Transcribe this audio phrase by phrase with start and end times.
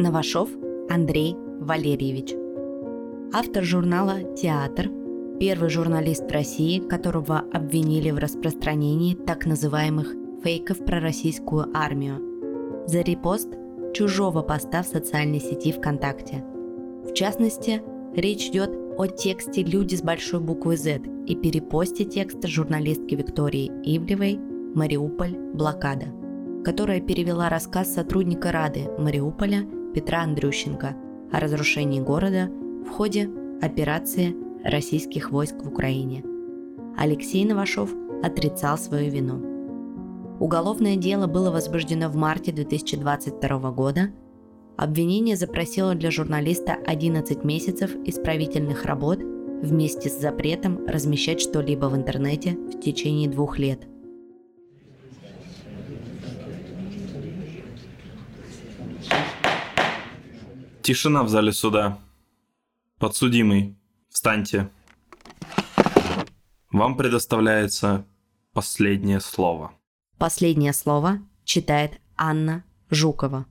[0.00, 0.48] Новашов
[0.88, 2.34] Андрей Валерьевич.
[3.34, 4.88] Автор журнала «Театр»,
[5.38, 13.48] первый журналист России, которого обвинили в распространении так называемых фейков про российскую армию за репост
[13.92, 16.42] чужого поста в социальной сети ВКонтакте.
[17.04, 17.82] В частности,
[18.16, 24.38] речь идет о тексте «Люди с большой буквы Z» и перепосте текста журналистки Виктории Ивлевой
[24.74, 25.36] «Мариуполь.
[25.52, 26.06] Блокада»,
[26.64, 30.96] которая перевела рассказ сотрудника Рады Мариуполя Петра Андрющенко
[31.32, 32.50] о разрушении города
[32.86, 33.30] в ходе
[33.60, 36.24] операции российских войск в Украине.
[36.96, 37.90] Алексей Новашов
[38.22, 40.38] отрицал свою вину.
[40.38, 44.10] Уголовное дело было возбуждено в марте 2022 года–
[44.80, 52.52] Обвинение запросило для журналиста 11 месяцев исправительных работ вместе с запретом размещать что-либо в интернете
[52.52, 53.86] в течение двух лет.
[60.90, 62.00] Тишина в зале суда.
[62.98, 64.70] Подсудимый, встаньте.
[66.72, 68.04] Вам предоставляется
[68.52, 69.70] последнее слово.
[70.18, 73.46] Последнее слово читает Анна Жукова.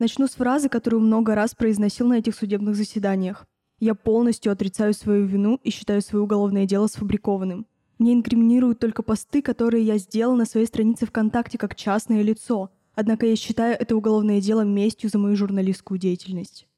[0.00, 3.44] Начну с фразы, которую много раз произносил на этих судебных заседаниях.
[3.78, 7.66] Я полностью отрицаю свою вину и считаю свое уголовное дело сфабрикованным.
[7.98, 12.70] Мне инкриминируют только посты, которые я сделал на своей странице ВКонтакте как частное лицо.
[12.94, 16.68] Однако я считаю это уголовное дело местью за мою журналистскую деятельность.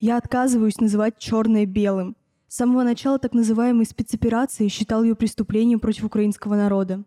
[0.00, 2.16] Я отказываюсь называть черное белым.
[2.48, 7.04] С самого начала так называемой спецоперации считал ее преступлением против украинского народа.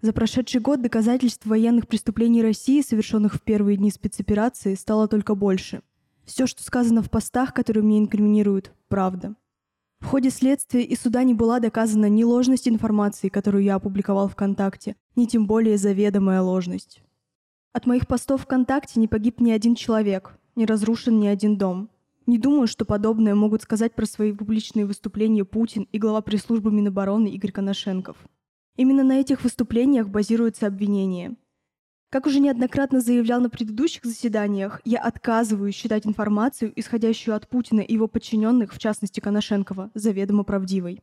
[0.00, 5.82] За прошедший год доказательств военных преступлений России, совершенных в первые дни спецоперации, стало только больше.
[6.24, 9.34] Все, что сказано в постах, которые мне инкриминируют, правда.
[10.00, 14.94] В ходе следствия и суда не была доказана ни ложность информации, которую я опубликовал ВКонтакте,
[15.16, 17.02] ни тем более заведомая ложность.
[17.78, 21.90] От моих постов ВКонтакте не погиб ни один человек, не разрушен ни один дом.
[22.26, 27.28] Не думаю, что подобное могут сказать про свои публичные выступления Путин и глава пресс-службы Минобороны
[27.28, 28.16] Игорь Коношенков.
[28.74, 31.36] Именно на этих выступлениях базируется обвинение.
[32.10, 37.92] Как уже неоднократно заявлял на предыдущих заседаниях, я отказываюсь считать информацию, исходящую от Путина и
[37.92, 41.00] его подчиненных, в частности Коношенкова, заведомо правдивой.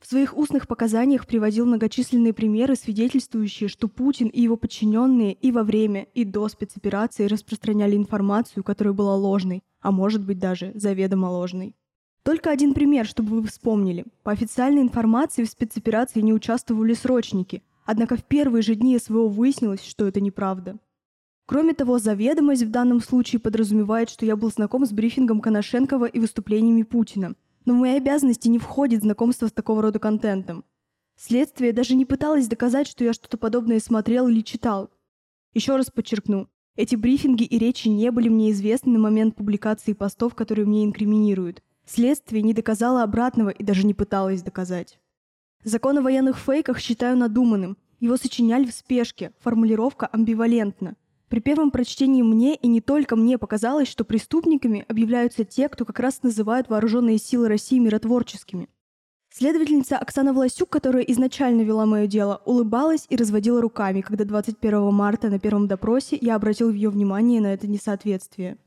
[0.00, 5.62] В своих устных показаниях приводил многочисленные примеры, свидетельствующие, что Путин и его подчиненные и во
[5.62, 11.76] время, и до спецоперации распространяли информацию, которая была ложной, а может быть даже заведомо ложной.
[12.22, 14.06] Только один пример, чтобы вы вспомнили.
[14.22, 19.84] По официальной информации в спецоперации не участвовали срочники, однако в первые же дни СВО выяснилось,
[19.84, 20.78] что это неправда.
[21.44, 26.20] Кроме того, заведомость в данном случае подразумевает, что я был знаком с брифингом Коношенкова и
[26.20, 27.34] выступлениями Путина.
[27.64, 30.64] Но в мои обязанности не входит знакомство с такого рода контентом.
[31.16, 34.90] Следствие даже не пыталось доказать, что я что-то подобное смотрел или читал.
[35.52, 40.34] Еще раз подчеркну, эти брифинги и речи не были мне известны на момент публикации постов,
[40.34, 41.62] которые мне инкриминируют–
[41.92, 45.00] Следствие не доказало обратного и даже не пыталось доказать.
[45.64, 47.76] Закон о военных фейках считаю надуманным.
[47.98, 50.94] Его сочиняли в спешке, формулировка амбивалентна.
[51.30, 56.00] При первом прочтении мне и не только мне показалось, что преступниками объявляются те, кто как
[56.00, 58.68] раз называют вооруженные силы России миротворческими.
[59.32, 65.30] Следовательница Оксана Власюк, которая изначально вела мое дело, улыбалась и разводила руками, когда 21 марта
[65.30, 68.58] на первом допросе я обратил ее внимание на это несоответствие.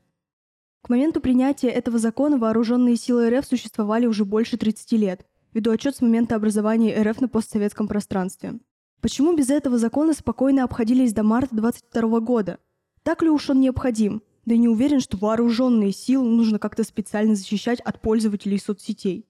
[0.80, 5.26] К моменту принятия этого закона вооруженные силы РФ существовали уже больше 30 лет.
[5.52, 8.58] Веду отчет с момента образования РФ на постсоветском пространстве.
[9.04, 12.58] Почему без этого закона спокойно обходились до марта 22 года?
[13.02, 14.22] Так ли уж он необходим?
[14.46, 19.28] Да и не уверен, что вооруженные силы нужно как-то специально защищать от пользователей соцсетей.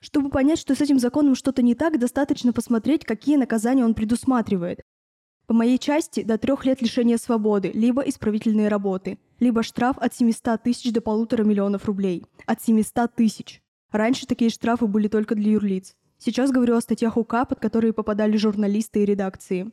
[0.00, 4.80] Чтобы понять, что с этим законом что-то не так, достаточно посмотреть, какие наказания он предусматривает.
[5.46, 10.60] По моей части до трех лет лишения свободы, либо исправительные работы, либо штраф от 700
[10.60, 12.26] тысяч до полутора миллионов рублей.
[12.46, 13.62] От 700 тысяч.
[13.92, 15.94] Раньше такие штрафы были только для юрлиц.
[16.18, 19.70] Сейчас говорю о статьях УК, под которые попадали журналисты и редакции.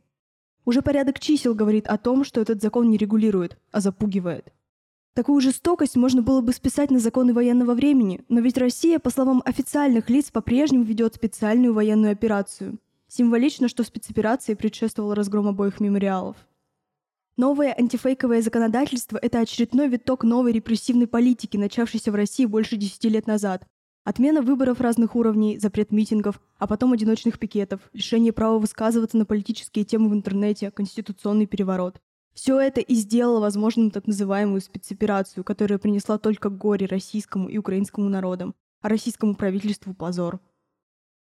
[0.63, 4.53] Уже порядок чисел говорит о том, что этот закон не регулирует, а запугивает.
[5.13, 9.41] Такую жестокость можно было бы списать на законы военного времени, но ведь Россия, по словам
[9.45, 12.79] официальных лиц, по-прежнему ведет специальную военную операцию.
[13.07, 16.35] Символично, что спецоперации предшествовал разгром обоих мемориалов.
[17.37, 23.27] Новое антифейковое законодательство– это очередной виток новой репрессивной политики, начавшейся в России больше 10 лет
[23.27, 23.65] назад.
[24.05, 29.83] Отмена выборов разных уровней, запрет митингов, а потом одиночных пикетов, лишение права высказываться на политические
[29.83, 31.99] темы в интернете, конституционный переворот.
[32.35, 38.07] Все это и сделало возможным так называемую спецоперацию, которая принесла только горе российскому и украинскому
[38.07, 40.39] народам, а российскому правительству позор.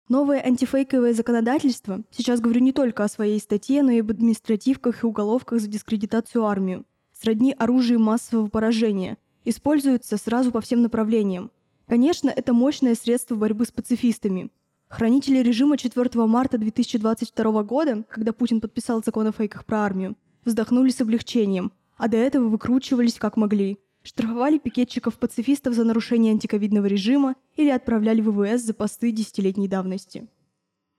[0.08, 5.06] Новое антифейковое законодательство, сейчас говорю не только о своей статье, но и об административках и
[5.06, 11.50] уголовках за дискредитацию армию, сродни оружию массового поражения, используется сразу по всем направлениям.
[11.90, 14.52] Конечно, это мощное средство борьбы с пацифистами.
[14.86, 20.90] Хранители режима 4 марта 2022 года, когда Путин подписал закон о фейках про армию, вздохнули
[20.90, 23.80] с облегчением, а до этого выкручивались как могли.
[24.04, 30.28] Штрафовали пикетчиков-пацифистов за нарушение антиковидного режима или отправляли в ВВС за посты десятилетней давности.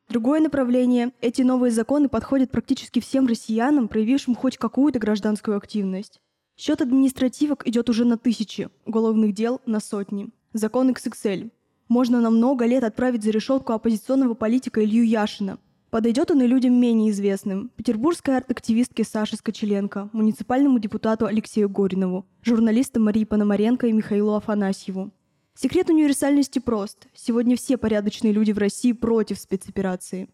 [0.10, 6.20] Другое направление– эти новые законы подходят практически всем россиянам, проявившим хоть какую-то гражданскую активность.
[6.58, 10.32] Счет административок идет уже на тысячи, уголовных дел– на сотни.
[10.54, 11.52] Закон XXL.
[11.88, 15.60] Можно на много лет отправить за решетку оппозиционного политика Илью Яшина–
[15.92, 17.70] Подойдет он и людям менее известным.
[17.76, 25.12] Петербургской арт-активистке Саше Скочеленко, муниципальному депутату Алексею Горинову, журналистам Марии Пономаренко и Михаилу Афанасьеву.
[25.54, 27.08] Секрет универсальности прост.
[27.14, 30.30] Сегодня все порядочные люди в России против спецоперации.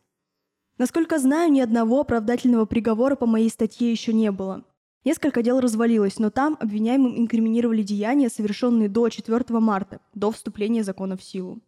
[0.77, 4.63] Насколько знаю, ни одного оправдательного приговора по моей статье еще не было.
[5.07, 11.15] Несколько дел развалилось, но там обвиняемым инкриминировали деяния, совершенные до 4 марта, до вступления закона
[11.15, 11.61] в силу.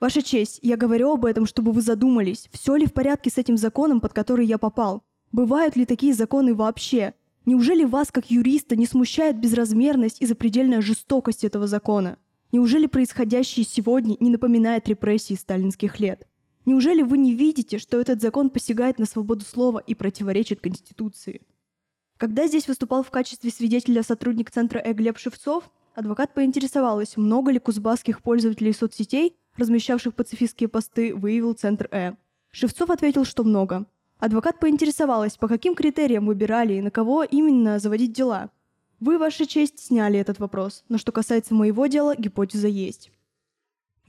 [0.00, 3.58] Ваша честь, я говорю об этом, чтобы вы задумались, все ли в порядке с этим
[3.58, 5.02] законом, под который я попал.
[5.32, 7.12] Бывают ли такие законы вообще?
[7.44, 12.16] Неужели вас, как юриста, не смущает безразмерность и запредельная жестокость этого закона?
[12.52, 16.26] Неужели происходящее сегодня не напоминает репрессии сталинских лет?
[16.64, 21.42] Неужели вы не видите, что этот закон посягает на свободу слова и противоречит Конституции?
[22.22, 25.64] Когда здесь выступал в качестве свидетеля сотрудник Центра Э Глеб Шевцов,
[25.96, 32.12] адвокат поинтересовалась, много ли кузбасских пользователей соцсетей размещавших пацифистские посты, выявил Центр Э.
[32.52, 33.86] Шевцов ответил, что много.
[34.20, 38.50] Адвокат поинтересовалась, по каким критериям выбирали и на кого именно заводить дела.
[39.00, 43.10] Вы, Ваша честь, сняли этот вопрос, но что касается моего дела, гипотеза есть.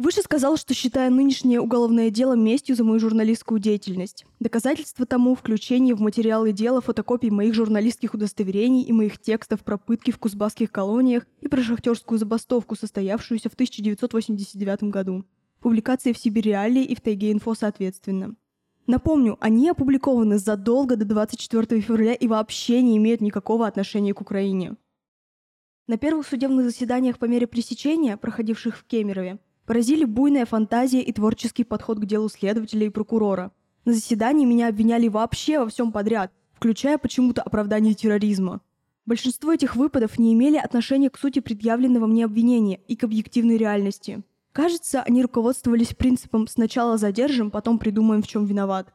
[0.03, 4.25] Выше сказал, что считаю нынешнее уголовное дело местью за мою журналистскую деятельность.
[4.41, 10.11] Доказательство тому– включение в материалы дела фотокопий моих журналистских удостоверений и моих текстов про пытки
[10.11, 15.23] в кузбасских колониях и про шахтерскую забастовку, состоявшуюся в 1989 году.
[15.61, 18.35] Публикации в Сибиреалии и в Тайге Инфо соответственно.
[18.87, 24.75] Напомню, они опубликованы задолго до 24 февраля и вообще не имеют никакого отношения к Украине.
[25.87, 31.63] На первых судебных заседаниях по мере пресечения, проходивших в Кемерове, поразили буйная фантазия и творческий
[31.63, 33.51] подход к делу следователя и прокурора.
[33.85, 38.61] На заседании меня обвиняли вообще во всем подряд, включая почему-то оправдание терроризма.
[39.05, 44.23] Большинство этих выпадов не имели отношения к сути предъявленного мне обвинения и к объективной реальности.
[44.53, 48.93] Кажется, они руководствовались принципом «сначала задержим, потом придумаем, в чем виноват».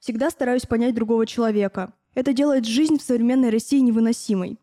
[0.00, 1.92] Всегда стараюсь понять другого человека.
[2.14, 4.58] Это делает жизнь в современной России невыносимой.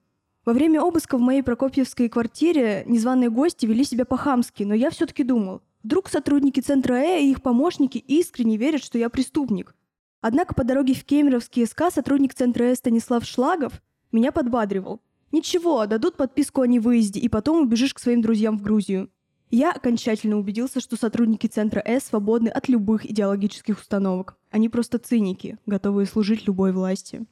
[0.49, 5.23] Во время обыска в моей прокопьевской квартире незваные гости вели себя по-хамски, но я все-таки
[5.23, 9.75] думал, вдруг сотрудники Центра Э и их помощники искренне верят, что я преступник.
[10.21, 13.73] Однако по дороге в Кемеровский СК сотрудник Центра Э Станислав Шлагов
[14.11, 15.01] меня подбадривал.
[15.31, 19.11] «Ничего, дадут подписку о невыезде, и потом убежишь к своим друзьям в Грузию».
[19.51, 24.35] Я окончательно убедился, что сотрудники Центра С свободны от любых идеологических установок.
[24.49, 27.27] Они просто циники, готовые служить любой власти.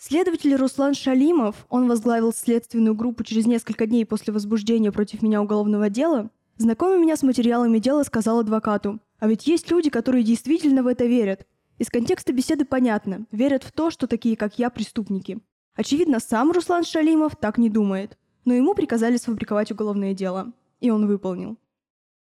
[0.00, 5.90] Следователь Руслан Шалимов, он возглавил следственную группу через несколько дней после возбуждения против меня уголовного
[5.90, 10.86] дела, знакомый меня с материалами дела, сказал адвокату, а ведь есть люди, которые действительно в
[10.86, 11.48] это верят.
[11.78, 15.40] Из контекста беседы понятно, верят в то, что такие, как я, преступники.
[15.74, 21.06] Очевидно, сам Руслан Шалимов так не думает, но ему приказали сфабриковать уголовное дело и он
[21.06, 21.56] выполнил.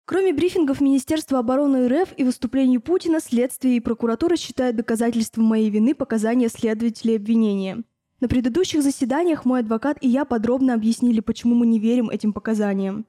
[0.04, 5.94] Кроме брифингов Министерства обороны РФ и выступлений Путина, следствие и прокуратура считают доказательством моей вины
[5.94, 7.84] показания следователей обвинения.
[8.20, 13.06] На предыдущих заседаниях мой адвокат и я подробно объяснили, почему мы не верим этим показаниям.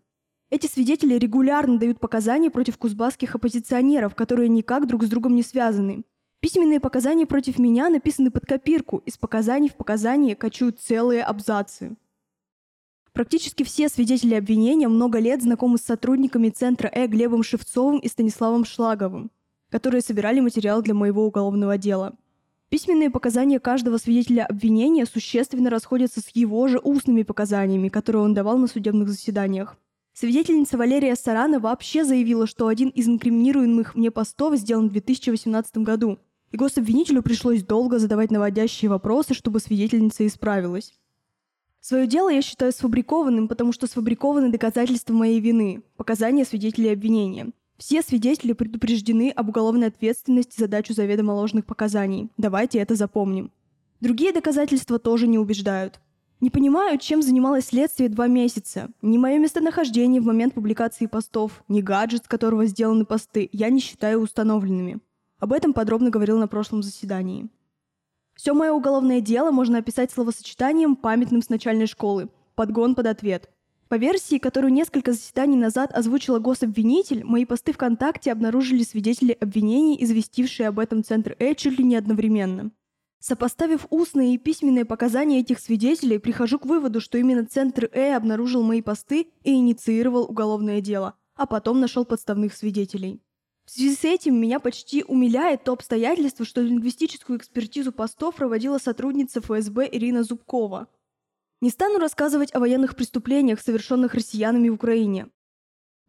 [0.49, 6.03] Эти свидетели регулярно дают показания против кузбасских оппозиционеров, которые никак друг с другом не связаны.
[6.41, 11.95] Письменные показания против меня написаны под копирку, из показаний в показания кочуют целые абзацы.
[13.13, 18.63] Практически все свидетели обвинения много лет знакомы с сотрудниками Центра Э Глебом Шевцовым и Станиславом
[18.63, 19.31] Шлаговым,
[19.69, 22.15] которые собирали материал для моего уголовного дела.
[22.69, 28.57] Письменные показания каждого свидетеля обвинения существенно расходятся с его же устными показаниями, которые он давал
[28.57, 29.75] на судебных заседаниях.
[30.13, 36.19] Свидетельница Валерия Сарана вообще заявила, что один из инкриминируемых мне постов сделан в 2018 году,
[36.51, 40.93] и гособвинителю пришлось долго задавать наводящие вопросы, чтобы свидетельница исправилась.
[41.81, 47.49] Свое дело я считаю сфабрикованным, потому что сфабрикованы доказательства моей вины, показания свидетелей обвинения.
[47.77, 52.29] Все свидетели предупреждены об уголовной ответственности за дачу заведомо ложных показаний.
[52.37, 53.51] Давайте это запомним.
[53.99, 55.99] Другие доказательства тоже не убеждают.
[56.39, 58.89] Не понимаю, чем занималось следствие два месяца.
[59.01, 63.79] Ни мое местонахождение в момент публикации постов, ни гаджет, с которого сделаны посты, я не
[63.79, 64.99] считаю установленными.
[65.39, 67.49] Об этом подробно говорил на прошлом заседании.
[68.41, 72.27] Все мое уголовное дело можно описать словосочетанием, памятным с начальной школы.
[72.55, 73.51] Подгон под ответ.
[73.87, 80.69] По версии, которую несколько заседаний назад озвучила гособвинитель, мои посты ВКонтакте обнаружили свидетели обвинений, известившие
[80.69, 82.71] об этом Центр Э чуть ли не одновременно.
[83.19, 88.63] Сопоставив устные и письменные показания этих свидетелей, прихожу к выводу, что именно Центр Э обнаружил
[88.63, 93.21] мои посты и инициировал уголовное дело, а потом нашел подставных свидетелей.
[93.71, 99.39] В связи с этим меня почти умиляет то обстоятельство, что лингвистическую экспертизу постов проводила сотрудница
[99.39, 100.89] ФСБ Ирина Зубкова.
[101.61, 105.27] Не стану рассказывать о военных преступлениях, совершенных россиянами в Украине.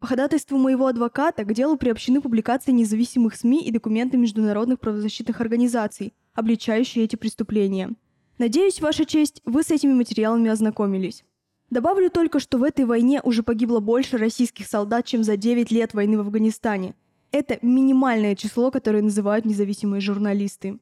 [0.01, 6.13] По ходатайству моего адвоката к делу приобщены публикации независимых СМИ и документы международных правозащитных организаций,
[6.33, 7.91] обличающие эти преступления.
[8.39, 11.23] Надеюсь, Ваша честь, вы с этими материалами ознакомились.
[11.69, 15.93] Добавлю только, что в этой войне уже погибло больше российских солдат, чем за 9 лет
[15.93, 16.93] войны в Афганистане.
[17.33, 20.77] Это минимальное число, которое называют независимые журналисты.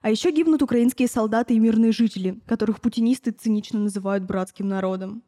[0.00, 5.22] А еще гибнут украинские солдаты и мирные жители, которых путинисты цинично называют братским народом.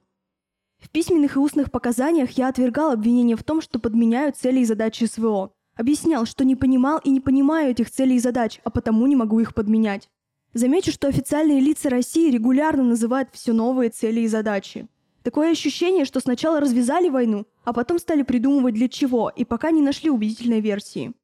[0.78, 5.04] В письменных и устных показаниях я отвергал обвинения в том, что подменяю цели и задачи
[5.04, 5.52] СВО.
[5.76, 9.38] Объяснял, что не понимал и не понимаю этих целей и задач, а потому не могу
[9.38, 10.08] их подменять.
[10.52, 14.88] Замечу, что официальные лица России регулярно называют все новые цели и задачи.
[15.26, 19.83] Такое ощущение, что сначала развязали войну, а потом стали придумывать для чего, и пока не
[19.83, 21.14] нашли убедительной версии.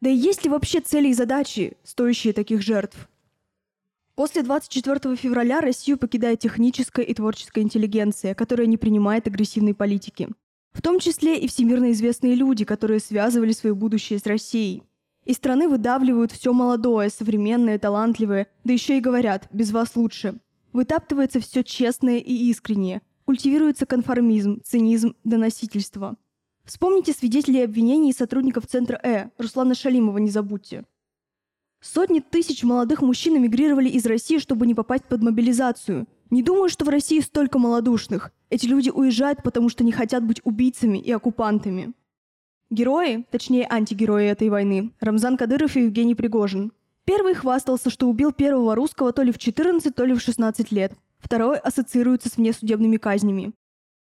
[0.00, 3.06] Да и есть ли вообще цели и задачи, стоящие таких жертв?
[4.14, 10.30] После 24 февраля Россию покидает техническая и творческая интеллигенция, которая не принимает агрессивной политики.
[10.72, 14.84] В том числе и всемирно известные люди, которые связывали свое будущее с Россией.
[15.26, 20.40] Из страны выдавливают все молодое, современное, талантливое, да еще и говорят «без вас лучше».
[20.72, 23.02] Вытаптывается все честное и искреннее.
[23.28, 26.16] Культивируется конформизм, цинизм, доносительство.
[26.64, 30.86] Вспомните свидетелей обвинений сотрудников Центра Э, Руслана Шалимова не забудьте.
[31.82, 36.06] Сотни тысяч молодых мужчин эмигрировали из России, чтобы не попасть под мобилизацию.
[36.30, 38.32] Не думаю, что в России столько малодушных.
[38.48, 41.92] Эти люди уезжают, потому что не хотят быть убийцами и оккупантами.
[42.70, 46.72] Герои, точнее антигерои этой войны, Рамзан Кадыров и Евгений Пригожин.
[47.04, 50.94] Первый хвастался, что убил первого русского то ли в 14, то ли в 16 лет.
[51.18, 53.52] Второй ассоциируется с внесудебными казнями.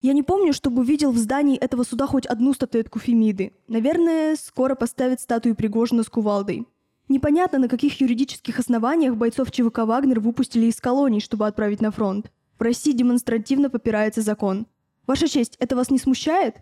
[0.00, 3.52] Я не помню, чтобы видел в здании этого суда хоть одну статуэтку Фемиды.
[3.68, 6.66] Наверное, скоро поставят статую Пригожина с кувалдой.
[7.08, 12.30] Непонятно, на каких юридических основаниях бойцов ЧВК «Вагнер» выпустили из колоний, чтобы отправить на фронт.
[12.58, 14.66] В России демонстративно попирается закон.
[15.06, 16.56] Ваша честь, это вас не смущает?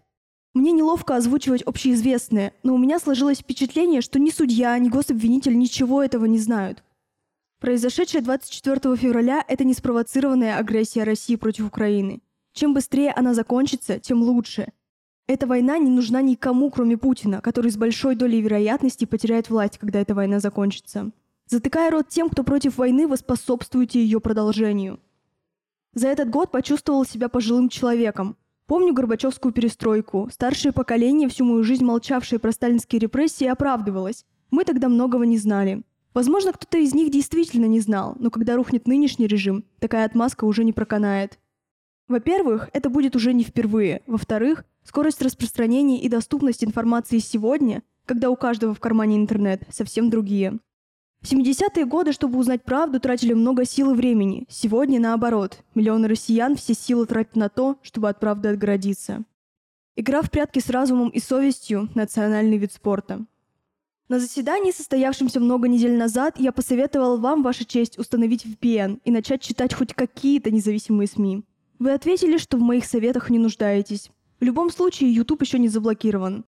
[0.55, 6.03] Мне неловко озвучивать общеизвестное, но у меня сложилось впечатление, что ни судья, ни гособвинитель ничего
[6.03, 6.83] этого не знают.
[7.63, 12.21] Произошедшее 24 февраля– это не спровоцированная агрессия России против Украины.
[12.53, 14.67] Чем быстрее она закончится, тем лучше–
[15.29, 20.01] эта война не нужна никому, кроме Путина, который с большой долей вероятности потеряет власть, когда
[20.01, 21.13] эта война закончится.
[21.47, 24.99] Затыкая рот тем, кто против войны, вы способствуете ее продолжению.
[25.95, 28.37] За этот год почувствовал себя пожилым человеком.
[28.67, 30.29] Помню Горбачевскую перестройку.
[30.33, 34.27] Старшее поколение, всю мою жизнь молчавшее про сталинские репрессии, оправдывалось.
[34.51, 35.85] Мы тогда многого не знали.
[36.15, 40.65] Возможно, кто-то из них действительно не знал, но когда рухнет нынешний режим, такая отмазка уже
[40.65, 41.39] не проканает.
[42.09, 44.03] Во-первых, это будет уже не впервые.
[44.07, 50.59] Во-вторых, скорость распространения и доступность информации сегодня, когда у каждого в кармане интернет, совсем другие.
[51.23, 54.45] В 70-е годы, чтобы узнать правду, тратили много сил и времени.
[54.49, 55.63] Сегодня наоборот.
[55.75, 59.23] Миллионы россиян все силы тратят на то, чтобы от правды отгородиться.
[59.95, 63.25] Игра в прятки с разумом и совестью– национальный вид спорта.
[64.13, 69.41] На заседании, состоявшемся много недель назад, я посоветовал вам, Ваша честь, установить VPN и начать
[69.41, 71.45] читать хоть какие-то независимые СМИ.
[71.79, 74.11] Вы ответили, что в моих советах не нуждаетесь.
[74.39, 76.45] В любом случае, YouTube еще не заблокирован.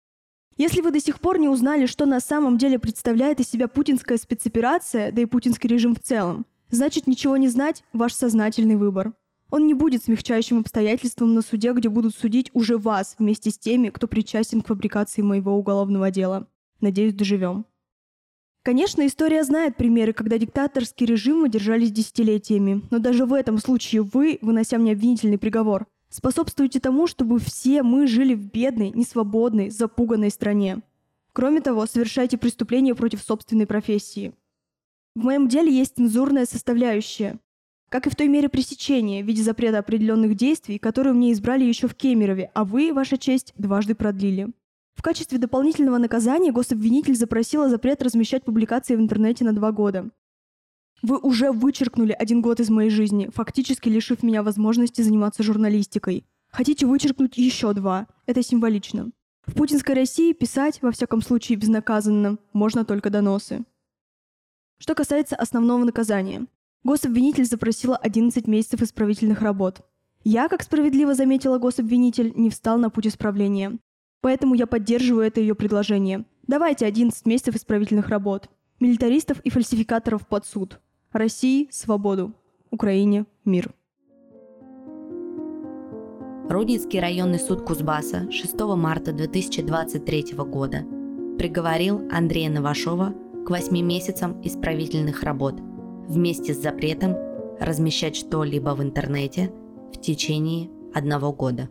[0.56, 4.16] Если вы до сих пор не узнали, что на самом деле представляет из себя путинская
[4.16, 9.12] спецоперация, да и путинский режим в целом, значит ничего не знать– ваш сознательный выбор.
[9.50, 13.90] Он не будет смягчающим обстоятельством на суде, где будут судить уже вас вместе с теми,
[13.90, 16.48] кто причастен к фабрикации моего уголовного дела.
[16.80, 17.66] Надеюсь, доживем.
[18.62, 24.38] Конечно, история знает примеры, когда диктаторские режимы держались десятилетиями, но даже в этом случае вы,
[24.42, 30.82] вынося мне обвинительный приговор, способствуете тому, чтобы все мы жили в бедной, несвободной, запуганной стране.
[31.32, 34.34] Кроме того, совершаете преступления против собственной профессии.
[35.14, 37.38] В моем деле есть цензурная составляющая,
[37.88, 41.88] как и в той мере пресечения в виде запрета определенных действий, которые мне избрали еще
[41.88, 44.48] в Кемерове, а вы, ваша честь, дважды продлили.
[45.00, 50.10] В качестве дополнительного наказания гособвинитель запросила запрет размещать публикации в интернете на два года.
[51.00, 56.26] Вы уже вычеркнули один год из моей жизни, фактически лишив меня возможности заниматься журналистикой.
[56.50, 58.08] Хотите вычеркнуть еще два?
[58.26, 59.10] Это символично.
[59.46, 63.64] В путинской России писать, во всяком случае безнаказанно, можно только доносы.
[64.76, 66.44] Что касается основного наказания.
[66.84, 69.80] Гособвинитель запросила 11 месяцев исправительных работ.
[70.24, 73.78] Я, как справедливо заметила гособвинитель, не встал на путь исправления.
[74.20, 76.24] Поэтому я поддерживаю это ее предложение.
[76.46, 78.48] Давайте 11 месяцев исправительных работ.
[78.80, 80.80] Милитаристов и фальсификаторов под суд.
[81.12, 82.34] России– свободу.
[82.70, 83.72] Украине– мир.
[86.48, 90.84] Рудницкий районный суд Кузбасса 6 марта 2023 года
[91.38, 93.14] приговорил Андрея Новашова
[93.46, 95.60] к 8 месяцам исправительных работ
[96.08, 97.14] вместе с запретом
[97.60, 99.52] размещать что-либо в интернете
[99.94, 101.68] в течение одного года.